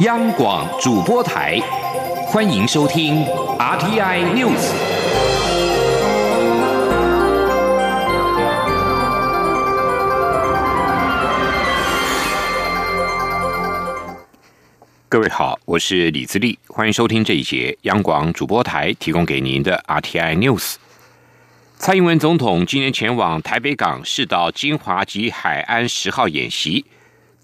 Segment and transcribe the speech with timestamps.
[0.00, 1.60] 央广主播台，
[2.26, 3.22] 欢迎收听
[3.58, 4.72] RTI News。
[15.06, 20.76] 各位好，我是李自立，欢迎收听这一节央广主播台提供给您的 RTI News。
[21.76, 26.86] 蔡英文总统今年前往台北港试导金华及海安十号演习。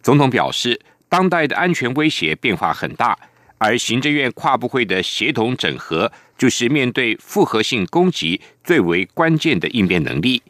[0.01, 3.19] 总统表示，当代的安全威胁变化很大，
[3.59, 10.43] 而行政院跨部会的协同整合，就是面对复合性攻击最为关键的应变能力。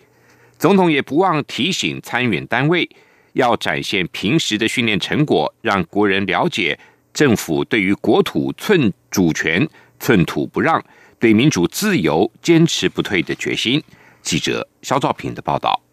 [0.58, 2.88] 总统也不忘提醒参选单位，
[3.34, 6.78] 要展现平时的训练成果，让国人了解
[7.12, 9.68] 政府对于国土寸主权
[10.00, 10.82] 寸土不让。
[11.18, 13.82] 对民主自由坚持不退的决心。
[14.20, 15.85] 记者肖兆平的报道。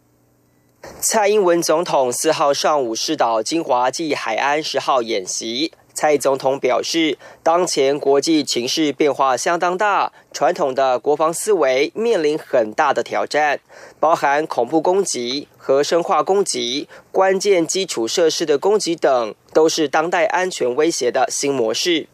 [0.99, 5.71] 蔡英文总统四号上午试导金华暨海安十号演习。
[5.93, 13.61] 蔡总统表示，当前国际情势变化相当大，传统的国防思维面临很大的挑战，
[13.99, 22.07] 包含恐怖攻击和生化攻击、关键基础设施的攻击等，都是当代安全威胁的新模式。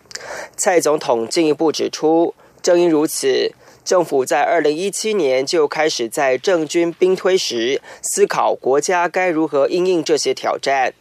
[0.55, 2.35] 蔡总统进一步指出。
[2.61, 3.53] 正因如此，
[3.89, 10.93] 政府在二零一七年就开始在政军兵推时思考国家该如何应应这些挑战。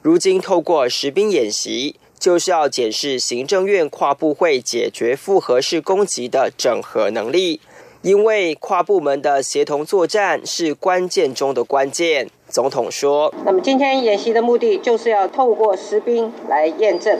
[0.00, 7.60] 如今透过实兵演习，就是要检视行政院跨部会解决复合式攻击的整合能力，
[8.02, 12.30] 因为跨部门的协同作战是关键中的关键。
[12.48, 17.18] 总统说：“那么今天演习的目的就是要透过实兵来验证、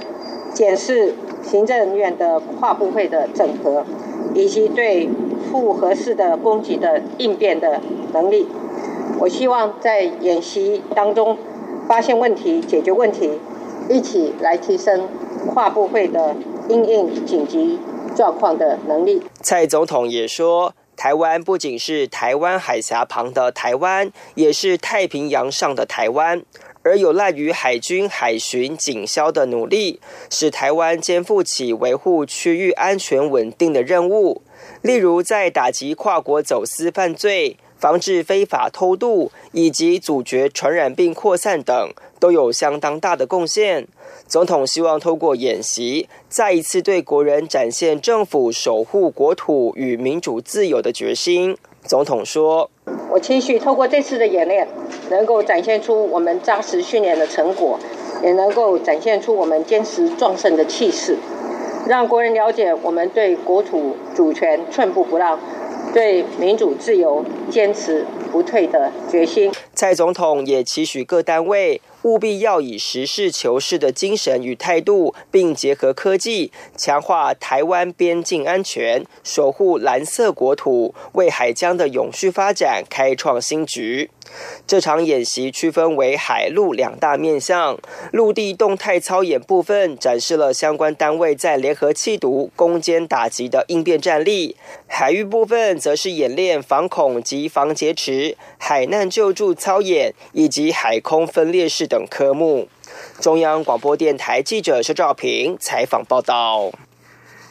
[0.55, 3.86] 检视。”行政院的跨部会的整合，
[4.37, 5.09] 以及对
[5.51, 7.81] 复合式的攻击的应变的
[8.12, 8.47] 能力，
[9.19, 11.39] 我希望在演习当中
[11.89, 13.39] 发现问题、解决问题，
[13.89, 15.09] 一起来提升
[15.48, 16.37] 跨部会的
[16.69, 17.79] 应应紧急
[18.14, 19.23] 状况的能力。
[19.41, 26.42] 蔡总统也说，台湾不仅是台湾海峡旁的台湾，也是太平洋上的台湾。
[26.86, 29.98] 而有赖于海军海巡警消的努力，
[30.30, 34.42] 使台湾肩负起维护区域安全稳定的任务。
[34.83, 43.89] 例如，在打击跨国走私犯罪、防治非法偷渡以及阻绝传染病扩散等，都有相当大的贡献。
[44.29, 51.58] 总统希望透过演习，再一次对国人展现政府守护国土与民主自由的决心。
[51.85, 52.70] 总统说
[53.11, 54.69] ：“我期许透过这次的演练，
[55.11, 57.79] 能够展现出我们扎实训练的成果，
[58.23, 61.17] 也能够展现出我们坚持壮盛的气势，
[61.89, 65.41] 让国人了解我们对国土主权寸步不让，
[65.95, 71.80] 对民主自由坚持不退的决心。”蔡总统也期许各单位。
[72.06, 84.11] 务必要以实事求是的精神与态度，并结合科技，强化台湾边境安全，守护蓝色国土，为海疆的永续发展开创新局。
[84.67, 87.79] 这场演习区分为海陆两大面向，
[88.13, 94.57] 陆地动态操演部分展示了相关单位在联合气毒、攻坚打击的应变战力；
[94.89, 102.69] 海域部分则是演练防恐及防劫持、海难救助操演以及海空分列式等科目。
[103.20, 106.73] 中央广播电台记者肖兆平采访报道。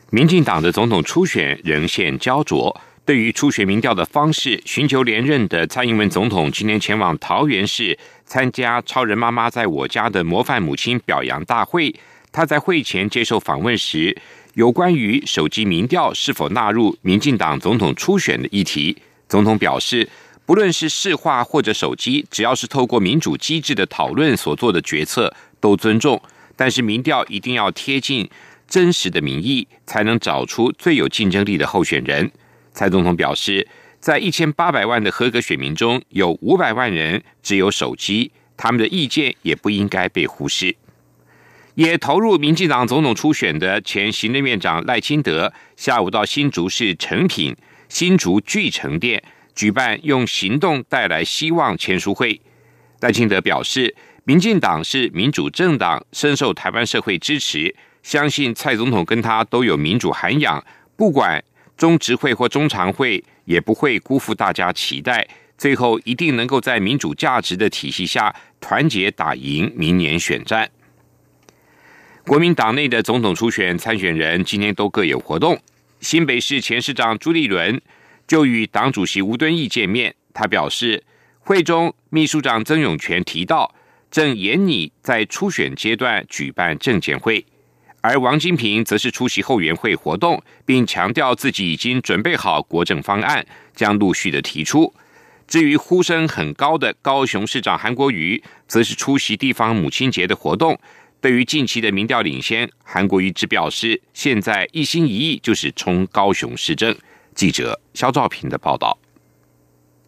[0.09, 2.75] 民进党的总统初选仍现焦灼。
[3.05, 7.95] 对于初选民调的方式，寻求连任的蔡英文总统今天前往桃园市
[8.25, 11.93] 参加“超人妈妈在我家”的模范母亲表扬大会。
[12.31, 14.17] 他在会前接受访问时，
[14.55, 18.97] 有关于手机民调是否纳入民进党总统初选的议题，
[19.29, 20.09] 总统表示，
[20.47, 26.19] 不论是市话或者手机，只要是透过民主机制的讨论所做的决策，都尊重。
[26.55, 28.27] 但是民调一定要贴近
[28.67, 32.31] 真实的民意，才能找出最有竞争力的候选人。
[32.75, 33.65] 蔡总统表示，
[34.01, 40.75] 在一千八百万的合格选民中，有五百万人只有手机，他们的意见也不应该被忽视。
[41.75, 47.55] 也投入民进党总统初选的前行政院长赖清德，下午到新竹市成品
[47.87, 49.23] 新竹巨城店
[49.55, 52.41] 举办“用行动带来希望”签书会。
[52.99, 53.95] 赖清德表示，
[54.25, 57.73] 民进党是民主政党，深受台湾社会支持，
[58.03, 60.61] 相信蔡总统跟他都有民主涵养，
[60.97, 61.41] 不管。
[61.77, 65.27] 中执会或中常会也不会辜负大家期待，
[65.57, 70.69] 最后一定能够在民主价值的体系下团结打赢明年选战。
[72.25, 75.59] 国民党内的总统初选参选人今天都各有活动。
[75.99, 77.81] 新北市前市长朱立伦
[78.27, 81.03] 就与党主席吴敦义见面，他表示，
[81.39, 83.75] 会中秘书长曾永权提到，
[84.09, 87.45] 正严拟在初选阶段举办政检会。
[88.07, 93.43] 而王金平则是出席后援会活动，并强调自己已经准备好国政方案，
[93.75, 94.93] 将陆续的提出。
[95.47, 100.79] 至于呼声很高的高雄市长韩国瑜，则是出席地方母亲节的活动。
[101.19, 106.95] 对于近期的民调领先，韩国瑜只表示，现在一心一意就是冲高雄市政。
[107.33, 108.95] 记者肖兆平的报道。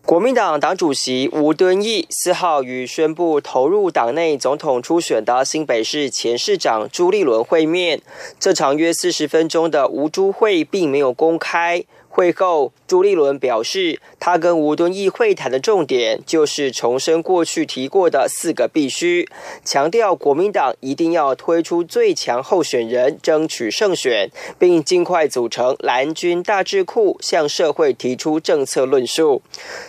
[0.07, 8.01] 国民党党主席吴敦义四号与宣布投入党内总统初选的新北市前市长朱立伦会面。
[8.39, 11.83] 这场约四十分钟的吴朱会并没有公开。
[12.18, 19.30] 会后，朱立伦表示，他跟吴敦义会谈的重点就是重申过去提过的四个必须，
[19.64, 29.44] 强调国民党一定要推出最强候选人，争取胜选，并尽快组成蓝军大智库，向社会提出政策论述。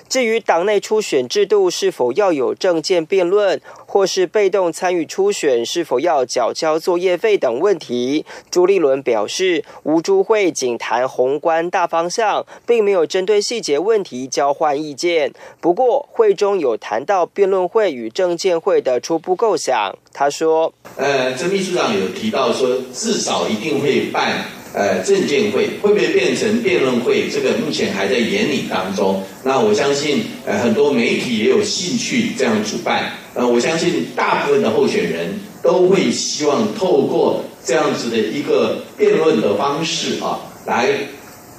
[0.07, 12.46] 至于党内初选制度是否要有政见辩论，或是被动参与初选是否要缴交作业费等问题，朱立伦表示，吴朱会仅谈宏观大方向。
[12.67, 19.96] 并没有针对细节问题交换意见，不过会中有谈到辩论会与政见会的初步构想。
[20.12, 24.44] 他说：“呃，曾秘书长有提到说，至少一定会办
[24.79, 27.29] 呃政见会，会不会变成辩论会？
[27.29, 29.25] 这个目前还在研拟当中。
[29.43, 33.15] 那我相信，呃，很多媒体也有兴趣这样主办。
[33.35, 40.89] 呃，我相信大部分的候选人都会希望透过这样子的一个辩论的方式啊，来。”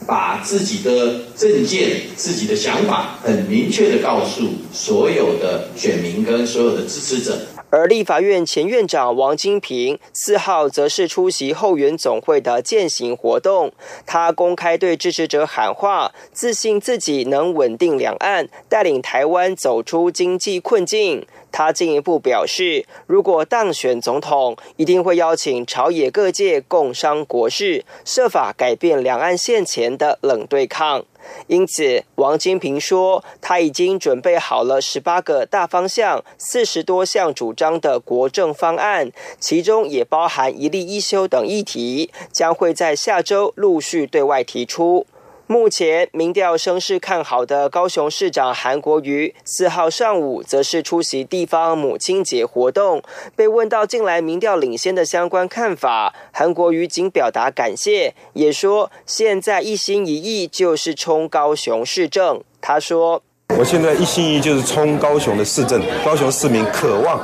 [0.07, 7.37] 把自己的政见、自己的想法很明确的告诉所有的选民跟所有的支持者。
[7.71, 13.71] 而立法院前院长王金平四号则是出席后援总会的践行活动，
[14.05, 21.27] 他公开对支持者喊话，自信自己能稳定两岸，带领台湾走出经济困境。
[21.51, 31.05] 他进一步表示，如果当选总统，一定会邀请朝野各界共商国事，设法改变两岸现前的冷对抗。
[31.47, 45.05] 因此，王金平说，他已经准备好了十八个大方向、四十多项主张的国政方案，其中也包含一例一休等议题，将会在下周陆续对外提出。
[45.51, 53.01] 目前民调声势看好的高雄市长韩国瑜，四号上午则是出席地方母亲节活动。
[53.35, 62.43] 被问到近来民调领先的相关看法，韩国瑜仅表达感谢，也说现在一心一意就是冲高雄市政。
[62.61, 63.23] 他说
[63.57, 67.19] ：“我现在一心一意就是冲高雄的市政，高雄市民渴望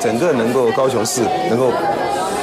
[0.00, 1.72] 整个能够高雄市能够。”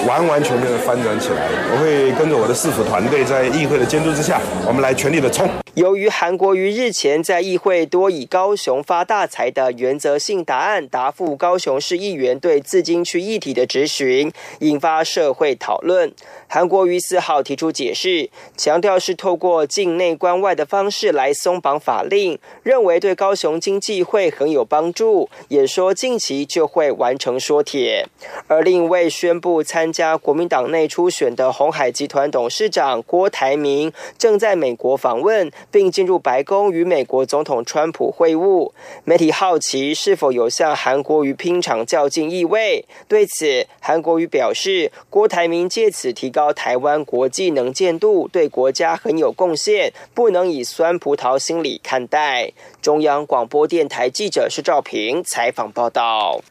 [0.07, 5.49] 完完全全的翻转起来，我会跟着我的市府团队，在议会的监督之下，我们来全力的冲。
[5.73, 16.13] 由于韩国瑜日前在议会多以高雄发大财的原则性答案答复高雄市议员对自金区议题的质询，引发社会讨论。
[16.47, 28.05] 韩国瑜四号提出解释，强调是透过境内关外的方式来松绑法令，认为对高雄经济会很有帮助，也说近期就会完成说帖。
[28.47, 35.51] 而另一位宣布参加国民党内初选的红海集团董事长郭台铭，正在美国访问。
[35.71, 38.71] 并进入白宫与美国总统川普会晤。
[39.03, 42.85] 媒体好奇是否有向韩国瑜拼场较劲意味？
[43.07, 52.51] 对此，韩国瑜表示，郭台铭借此提高台湾国际能见度，对国家很有贡献，不能以酸葡萄心理看待。
[52.81, 56.41] 中央广播电台记者施兆平采访报道。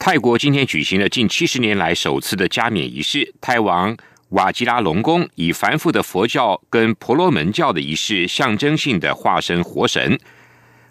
[0.00, 3.94] 泰国今天举行了近七十年来首次的加冕仪式，泰王。
[4.30, 10.18] 瓦吉拉隆功以繁复的佛教跟婆罗门教的仪式，象征性的化身活神。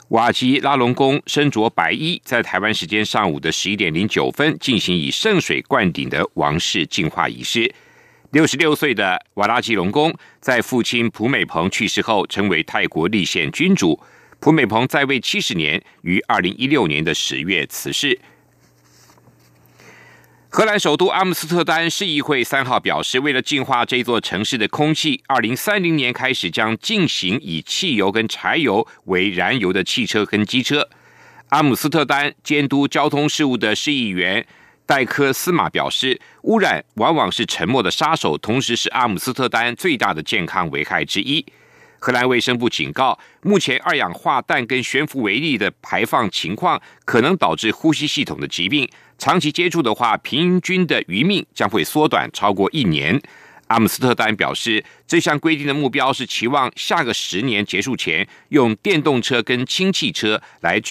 [0.09, 7.73] 瓦吉拉隆功身着白衣，在台湾时间上午的十一点零九分进行以圣水灌顶的王室净化仪式。
[8.29, 13.99] 六十六岁的瓦拉吉隆功在父亲普美蓬去世后，成为泰国立宪君主。
[14.39, 18.19] 普美蓬在位七十年，于二零一六年的十月辞世。
[20.51, 30.89] 荷兰首都阿姆斯特丹市议会三号表示，为了净化这座城市的空气，二零三零年开始将进行以汽油跟柴油为燃油的汽车跟机车。
[31.49, 34.43] 阿姆斯特丹监督交通事务的市议员
[34.87, 41.45] 戴科斯马表示，污染往往是沉默的杀手，同时是阿姆斯特丹最大的健康危害之一。
[41.99, 48.89] 荷兰卫生部警告，目前二氧化氮跟悬浮微粒的排放情况可能导致呼吸系统的疾病。
[49.17, 53.21] 长期接触的话，平均的余命将会缩短超过一年。
[53.67, 60.79] 阿姆斯特丹表示，这项规定的目标是期望下个十年结束前，用电动车跟氢气车来